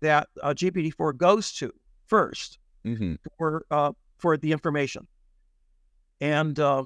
[0.00, 1.72] that uh, GPT-4 goes to
[2.06, 2.58] first.
[2.86, 3.14] Mm-hmm.
[3.36, 5.06] for uh, for the information,
[6.20, 6.84] and uh,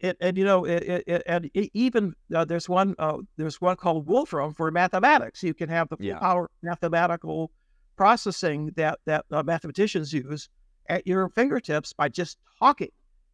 [0.00, 3.60] it and you know it, it, it- and it, even uh, there's one uh, there's
[3.60, 5.42] one called Wolfram for mathematics.
[5.42, 6.18] You can have the Yeah.
[6.18, 7.50] power mathematical
[7.96, 10.48] processing that that uh, mathematicians use
[10.88, 12.88] at your fingertips by just talking.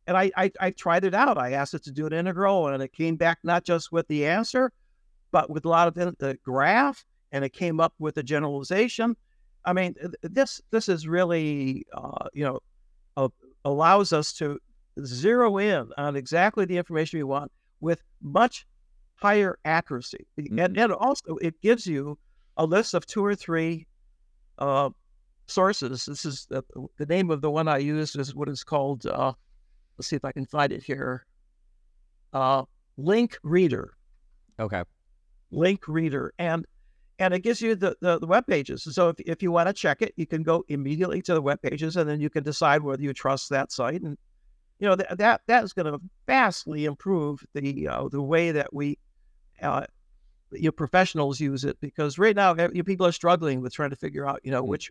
[0.06, 1.36] And I, I I tried it out.
[1.38, 4.26] I asked it to do an integral, and it came back not just with the
[4.26, 4.72] answer,
[5.32, 9.16] but with a lot of the graph, and it came up with a generalization.
[9.64, 12.60] I mean, this this is really uh, you know
[13.16, 13.28] uh,
[13.64, 14.58] allows us to
[15.04, 18.66] zero in on exactly the information we want with much
[19.16, 22.18] higher accuracy, and, and also it gives you
[22.56, 23.86] a list of two or three
[24.58, 24.90] uh,
[25.46, 26.06] sources.
[26.06, 26.62] This is the,
[26.98, 29.06] the name of the one I use is what is called.
[29.06, 29.32] Uh,
[29.96, 31.26] let's see if I can find it here.
[32.32, 32.64] Uh,
[32.96, 33.94] link reader
[34.60, 34.82] Okay.
[35.50, 36.66] link reader and
[37.18, 39.72] and it gives you the, the, the web pages so if, if you want to
[39.72, 42.82] check it you can go immediately to the web pages and then you can decide
[42.82, 44.16] whether you trust that site and
[44.78, 48.72] you know that that, that is going to vastly improve the uh, the way that
[48.72, 48.98] we
[49.62, 49.84] uh,
[50.52, 53.90] you know, professionals use it because right now ev- you people are struggling with trying
[53.90, 54.68] to figure out you know Mm.
[54.68, 54.90] which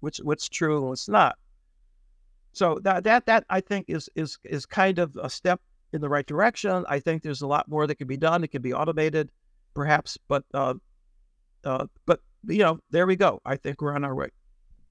[0.00, 1.36] which what's true and what's not
[2.52, 5.60] so that that that I think is is is kind of a step
[5.92, 6.84] in the right direction.
[6.88, 8.44] I think there's a lot more that can be done.
[8.44, 9.30] It can be automated,
[9.74, 10.74] perhaps, but uh,
[11.64, 13.40] uh, but you know, there we go.
[13.44, 14.28] I think we're on our way.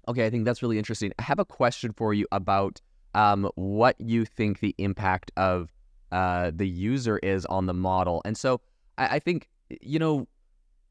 [0.07, 1.11] Okay, I think that's really interesting.
[1.19, 2.81] I have a question for you about
[3.13, 5.73] um, what you think the impact of
[6.11, 8.21] uh, the user is on the model.
[8.23, 8.61] And so
[8.97, 9.49] I, I think,
[9.81, 10.27] you know,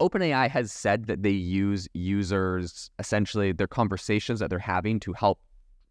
[0.00, 5.40] OpenAI has said that they use users, essentially their conversations that they're having to help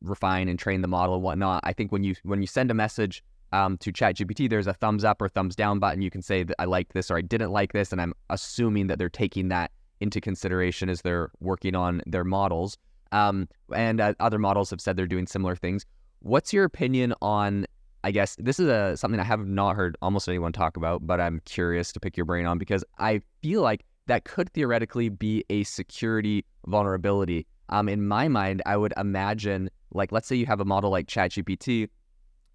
[0.02, 1.62] refine and train the model and whatnot.
[1.64, 5.04] I think when you when you send a message um, to ChatGPT, there's a thumbs
[5.04, 6.02] up or thumbs down button.
[6.02, 8.88] You can say that I like this or I didn't like this, and I'm assuming
[8.88, 12.78] that they're taking that into consideration as they're working on their models.
[13.12, 15.86] Um, and uh, other models have said they're doing similar things.
[16.20, 17.66] What's your opinion on?
[18.04, 21.20] I guess this is a something I have not heard almost anyone talk about, but
[21.20, 25.44] I'm curious to pick your brain on because I feel like that could theoretically be
[25.50, 27.48] a security vulnerability.
[27.70, 31.08] Um, in my mind, I would imagine, like, let's say you have a model like
[31.08, 31.90] ChatGPT,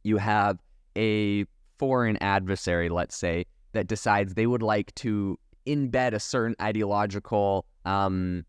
[0.05, 0.59] you have
[0.97, 1.45] a
[1.79, 8.45] foreign adversary, let's say, that decides they would like to embed a certain ideological um,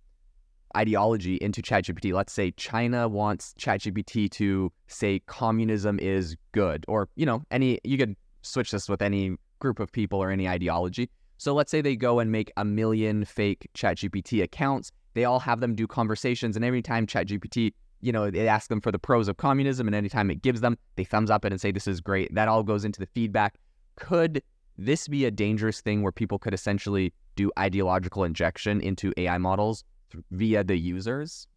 [0.75, 2.13] ideology into ChatGPT.
[2.13, 7.97] Let's say China wants ChatGPT to say communism is good, or you know, any you
[7.97, 11.09] could switch this with any group of people or any ideology.
[11.37, 14.91] So let's say they go and make a million fake ChatGPT accounts.
[15.13, 18.81] They all have them do conversations, and every time ChatGPT, you know, they ask them
[18.81, 21.59] for the pros of communism, and anytime it gives them, they thumbs up it and
[21.59, 22.33] say this is great.
[22.33, 23.55] That all goes into the feedback.
[23.97, 24.41] Could
[24.77, 29.83] this be a dangerous thing where people could essentially do ideological injection into AI models
[30.11, 31.47] th- via the users?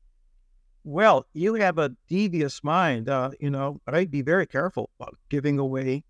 [0.85, 3.09] Well, you have a devious mind.
[3.09, 6.05] Uh, you know, I'd be very careful about giving away,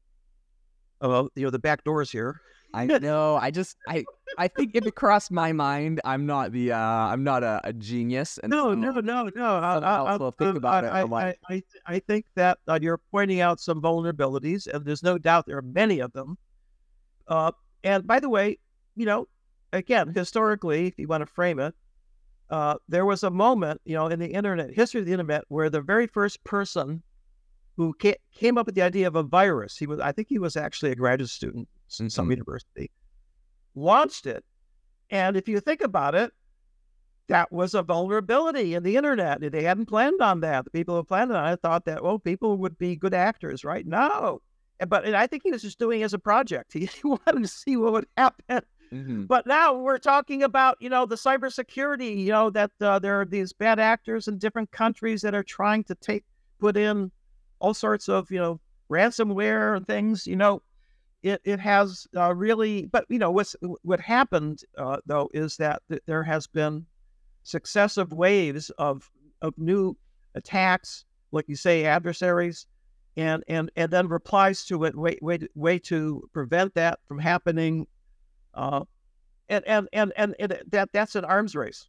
[1.00, 2.40] uh, you know, the back doors here.
[2.74, 3.36] I know.
[3.36, 4.04] I just I
[4.36, 7.72] I think if it crossed my mind, I'm not the uh I'm not a, a
[7.72, 8.38] genius.
[8.42, 9.56] And No, no, no, no.
[9.56, 11.36] I, I, will think about it I, lot.
[11.48, 15.46] I, I, I think that uh, you're pointing out some vulnerabilities, and there's no doubt
[15.46, 16.36] there are many of them.
[17.28, 18.58] Uh, and by the way,
[18.96, 19.28] you know,
[19.72, 21.74] again, historically, if you want to frame it,
[22.50, 25.70] uh, there was a moment, you know, in the internet history of the internet where
[25.70, 27.02] the very first person
[27.76, 30.38] who ca- came up with the idea of a virus, he was, I think, he
[30.38, 32.32] was actually a graduate student in some Mhm.
[32.32, 32.90] university,
[33.74, 34.44] launched it.
[35.10, 36.32] And if you think about it,
[37.28, 39.40] that was a vulnerability in the internet.
[39.40, 40.64] They hadn't planned on that.
[40.64, 43.86] The people who planned on it thought that, well, people would be good actors, right?
[43.86, 44.40] No.
[44.88, 46.72] But and I think he was just doing it as a project.
[46.74, 48.62] He wanted to see what would happen.
[48.92, 49.26] Mhm.
[49.26, 53.24] But now we're talking about, you know, the cybersecurity, you know, that uh, there are
[53.24, 56.24] these bad actors in different countries that are trying to take,
[56.60, 57.10] put in
[57.58, 58.60] all sorts of, you know,
[58.90, 60.62] ransomware and things, you know,
[61.22, 65.82] it, it has uh, really, but, you know, what's, what happened, uh, though, is that
[65.88, 66.84] th- there has been
[67.42, 69.10] successive waves of,
[69.42, 69.96] of new
[70.34, 72.66] attacks, like you say, adversaries,
[73.16, 77.86] and, and, and then replies to it, way, way, way to prevent that from happening
[78.54, 78.84] uh,
[79.48, 81.88] and, and and and and that that's an arms race,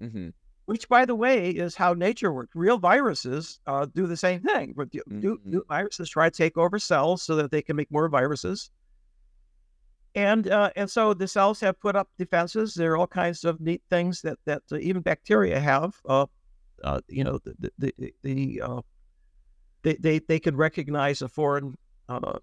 [0.00, 0.32] Mhm.
[0.66, 2.54] which, by the way, is how nature works.
[2.54, 4.74] Real viruses uh, do the same thing.
[4.76, 5.52] But do, do, Mhm.
[5.52, 8.70] do viruses try to take over cells so that they can make more viruses?
[10.14, 12.74] And uh, and so the cells have put up defenses.
[12.74, 16.00] There are all kinds of neat things that that uh, even bacteria have.
[16.08, 16.26] Uh,
[16.84, 18.82] uh, you know, the the the, the uh,
[19.84, 21.76] they, they they can recognize a foreign
[22.08, 22.38] uh,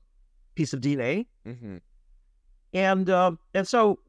[0.56, 1.82] piece of DNA Mhm.
[2.74, 4.00] and um, and so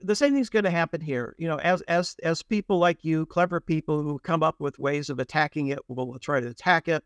[0.00, 1.34] the same thing's going to happen here.
[1.38, 5.10] You know, as as as people like you, clever people who come up with ways
[5.10, 7.02] of attacking it, will try to attack it,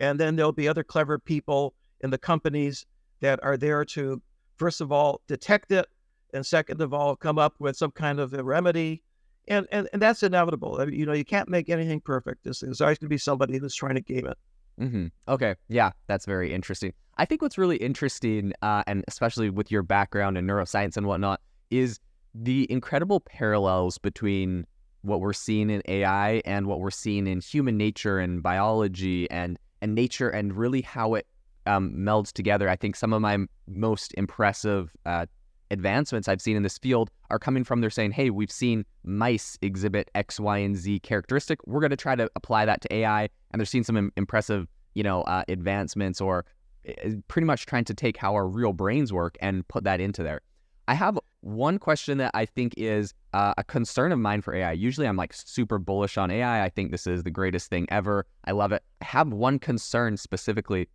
[0.00, 2.84] and then there'll be other clever people in the companies
[3.20, 4.20] that are there to,
[4.56, 5.86] first of all, detect it,
[6.34, 9.02] and second of all, come up with some kind of a remedy.
[9.48, 10.78] And, and, and that's inevitable.
[10.80, 12.42] I mean, you know, you can't make anything perfect.
[12.44, 14.36] There's, there's always going to be somebody who's trying to game it.
[14.80, 15.06] Mm-hmm.
[15.28, 15.54] Okay.
[15.68, 16.92] Yeah, that's very interesting.
[17.18, 21.40] I think what's really interesting, uh, and especially with your background in neuroscience and whatnot,
[21.70, 21.98] is
[22.34, 24.66] the incredible parallels between
[25.02, 29.58] what we're seeing in AI and what we're seeing in human nature and biology and
[29.80, 31.26] and nature and really how it
[31.66, 32.68] um, melds together.
[32.68, 35.26] I think some of my most impressive uh,
[35.70, 39.58] advancements I've seen in this field are coming from they're saying, hey, we've seen mice
[39.62, 41.58] exhibit X, Y, and Z characteristic.
[41.66, 44.68] We're going to try to apply that to AI, and they're seeing some Im- impressive,
[44.94, 46.44] you know, uh, advancements or
[46.88, 50.22] uh, pretty much trying to take how our real brains work and put that into
[50.22, 50.40] there.
[50.88, 54.72] I have one question that I think is uh, a concern of mine for AI.
[54.72, 56.64] Usually I'm like super bullish on AI.
[56.64, 58.26] I think this is the greatest thing ever.
[58.44, 58.82] I love it.
[59.02, 60.88] I have one concern specifically.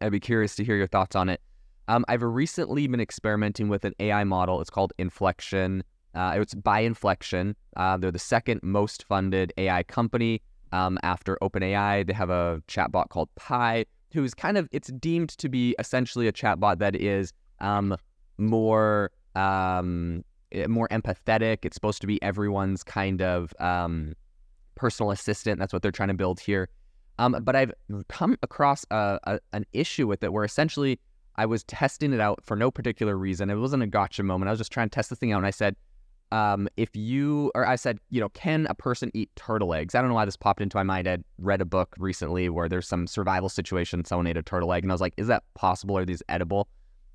[0.00, 1.40] I'd be curious to hear your thoughts on it.
[1.88, 4.60] Um, I've recently been experimenting with an AI model.
[4.60, 5.82] It's called Inflection.
[6.14, 7.56] Uh, it's by Inflection.
[7.76, 10.42] Uh, they're the second most funded AI company
[10.72, 12.06] um, after OpenAI.
[12.06, 16.32] They have a chatbot called Pi, who's kind of it's deemed to be essentially a
[16.32, 17.96] chatbot that is um,
[18.38, 21.64] more um, eh, more empathetic.
[21.64, 24.14] It's supposed to be everyone's kind of um,
[24.74, 25.58] personal assistant.
[25.58, 26.68] That's what they're trying to build here.
[27.18, 27.72] Um, but I've
[28.08, 30.98] come across a, a, an issue with it where essentially
[31.36, 33.50] I was testing it out for no particular reason.
[33.50, 34.48] It wasn't a gotcha moment.
[34.48, 35.76] I was just trying to test this thing out, and I said,
[36.30, 39.94] um, if you, or I said, you know, can a person eat turtle eggs?
[39.94, 41.06] I don't know why this popped into my mind.
[41.06, 44.04] I'd read a book recently where there's some survival situation.
[44.06, 45.96] Someone ate a turtle egg, and I was like, is that possible?
[45.98, 46.68] Are these edible?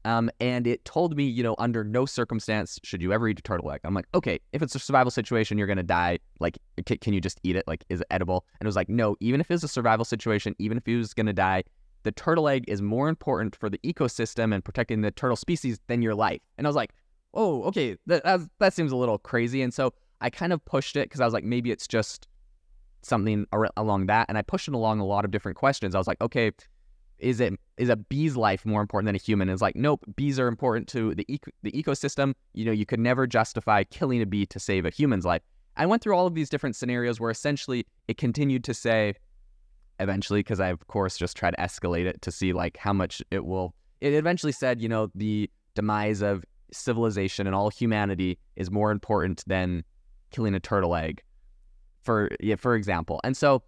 [0.05, 3.41] Um, and it told me, you know, under no circumstance should you ever eat a
[3.41, 3.81] turtle egg.
[3.83, 6.19] I'm like, okay, if it's a survival situation, you're gonna die.
[6.39, 6.57] Like,
[7.01, 7.65] can, you just eat it?
[7.67, 8.45] Like, is it edible?
[8.59, 9.17] And it was like, no.
[9.19, 11.63] Even if it's a survival situation, even if he was gonna die,
[12.07, 16.01] the turtle egg is more important for the ecosystem and protecting the turtle species than
[16.01, 16.39] your life.
[16.57, 16.93] And I was like,
[17.33, 19.61] oh, okay, that that, that seems a little crazy.
[19.61, 22.25] And so I kind of pushed it because I was like, maybe it's just
[23.01, 24.27] something along that.
[24.29, 25.95] And I pushed it along a lot of different questions.
[25.95, 26.51] I was like, okay,
[27.19, 29.49] is it is a bee's life more important than a human?
[29.49, 32.35] It's like, nope, bees are important to the eco- the ecosystem.
[32.53, 35.41] You know, you could never justify killing a bee to save a human's life.
[35.75, 39.15] I went through all of these different scenarios where essentially it continued to say,
[39.99, 43.21] eventually, because I of course just try to escalate it to see like how much
[43.31, 43.73] it will.
[44.01, 49.43] It eventually said, you know, the demise of civilization and all humanity is more important
[49.47, 49.83] than
[50.31, 51.21] killing a turtle egg,
[52.01, 53.19] for yeah, for example.
[53.23, 53.63] And so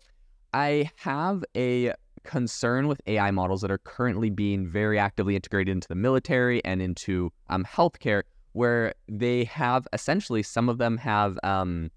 [0.54, 5.88] I have a concern with AI models that are currently being very actively integrated into
[5.88, 11.90] the military and into um, healthcare, where they have essentially some of them have um,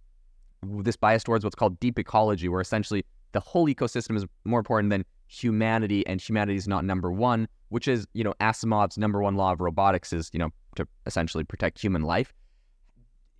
[0.62, 4.90] this bias towards what's called deep ecology, where essentially the whole ecosystem is more important
[4.90, 9.36] than humanity, and humanity is not number one, which is you know Asimov's number one
[9.36, 12.32] law of robotics is you know to essentially protect human life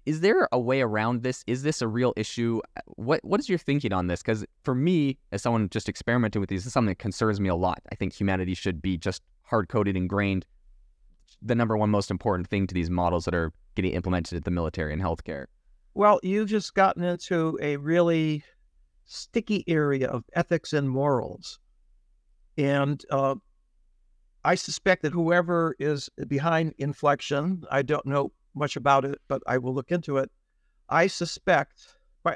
[0.05, 1.45] is there a way around this?
[1.47, 2.61] Is this a real issue?
[2.87, 4.23] What what is your thinking on this?
[4.23, 7.49] Because for me, as someone just experimenting with these, this is something that concerns me
[7.49, 7.81] a lot.
[7.91, 10.45] I think humanity should be just hard coded, ingrained,
[11.41, 14.51] the number one most important thing to these models that are getting implemented at the
[14.51, 15.47] military and healthcare.
[15.95, 18.43] Well, you've just gotten into a really
[19.05, 21.59] sticky area of ethics and morals,
[22.57, 23.35] and uh,
[24.45, 29.59] I suspect that whoever is behind inflection, I don't know much about it, but I
[29.59, 30.31] will look into it.
[30.89, 31.87] I suspect,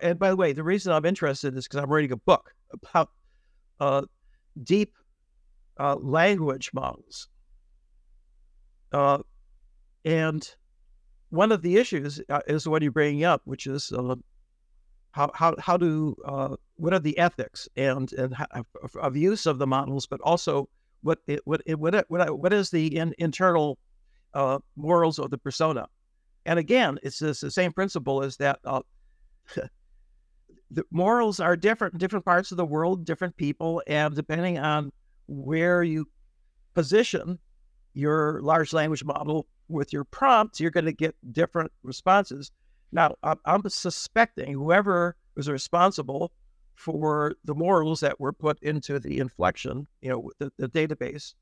[0.02, 3.10] and by the way, the reason I'm interested is because I'm reading a book about
[3.80, 4.02] uh,
[4.62, 4.92] deep
[5.78, 7.28] uh, language models.
[8.92, 9.18] Uh,
[10.04, 10.48] and
[11.30, 14.14] one of the issues uh, is what you're bringing up, which is uh,
[15.16, 18.46] how, how, how do, uh, what are the ethics and, and how,
[19.00, 20.68] of use of the models, but also
[21.02, 23.78] what, it, what, it, what, what, what is the in, internal
[24.76, 25.86] morals of the persona?
[26.44, 28.82] And again, it's the same principle as that uh,
[30.70, 34.92] the morals are different different parts of the world, different people, and depending on
[35.28, 36.06] where you
[36.74, 37.38] position
[37.94, 42.50] your large language model with your prompts, you're going to get different responses.
[42.92, 46.32] Now, I'm suspecting whoever was responsible
[46.74, 51.34] for the morals that were put into the inflection, you know, the, the database,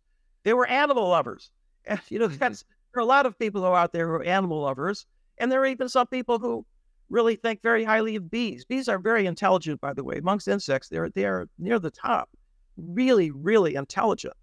[0.44, 1.50] they were animal lovers.
[1.86, 2.64] And, you know, that's
[2.94, 5.06] there are a lot of people who are out there who are animal lovers,
[5.38, 6.64] and there are even some people who
[7.10, 8.64] really think very highly of bees.
[8.64, 10.16] Bees are very intelligent, by the way.
[10.16, 12.30] Amongst insects, they're they're near the top.
[12.76, 14.34] Really, really intelligent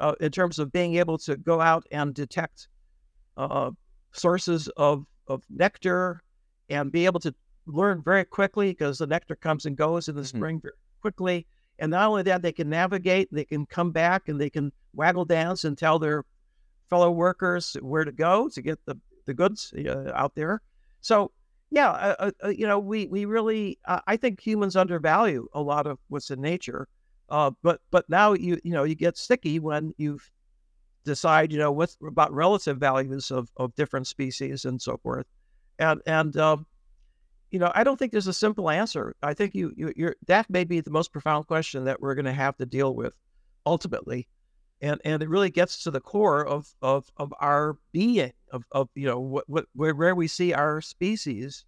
[0.00, 2.68] uh, in terms of being able to go out and detect
[3.36, 3.70] uh,
[4.12, 6.22] sources of of nectar
[6.70, 7.34] and be able to
[7.66, 10.26] learn very quickly because the nectar comes and goes in the Mhm.
[10.26, 11.46] spring very quickly.
[11.78, 15.24] And not only that, they can navigate, they can come back and they can waggle
[15.24, 16.24] dance and tell their
[16.90, 20.62] fellow workers where to go to get the, the goods uh, out there.
[21.00, 21.32] So,
[21.70, 25.60] yeah, uh, uh, uh, you know, we we really, uh, I think humans undervalue a
[25.60, 26.88] lot of what's in nature.
[27.28, 30.18] Uh, but but now you you know you get sticky when you
[31.04, 35.26] decide you know what about relative values of of different species and so forth,
[35.78, 36.66] and and um,
[37.50, 39.14] you know I don't think there's a simple answer.
[39.22, 42.24] I think you you you're that may be the most profound question that we're going
[42.24, 43.14] to have to deal with
[43.66, 44.28] ultimately,
[44.80, 48.88] and and it really gets to the core of of of our being of of
[48.94, 51.64] you know what what where where we see our species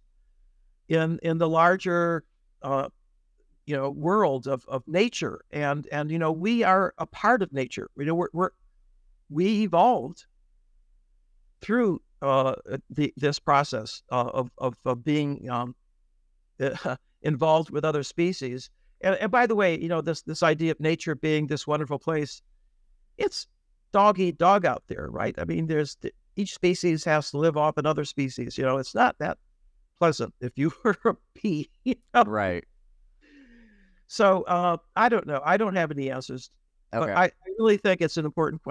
[0.89, 2.23] in in the larger
[2.61, 2.89] uh,
[3.65, 5.41] you know world of of nature.
[5.51, 7.89] And and you know we are a part of nature.
[7.97, 8.51] You know we're, we're
[9.29, 10.25] we evolved
[11.61, 12.53] through uh
[12.89, 15.75] the this process uh, of, of of being um
[17.21, 18.69] involved with other species
[19.01, 21.99] and, and by the way you know this this idea of nature being this wonderful
[21.99, 22.41] place
[23.17, 23.47] it's
[23.91, 25.97] dog eat dog out there right i mean there's
[26.35, 29.37] each species has to live off another species you know it's not that
[30.01, 32.23] pleasant if you were a bee you know?
[32.23, 32.65] Right.
[34.07, 35.41] So uh, I don't know.
[35.45, 36.49] I don't have any answers,
[36.91, 38.69] but I, I really think it's an important question.